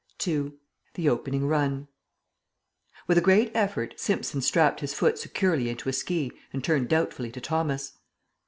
[0.27, 0.53] II.
[0.95, 1.87] THE OPENING RUN
[3.05, 7.31] With a great effort Simpson strapped his foot securely into a ski and turned doubtfully
[7.33, 7.99] to Thomas.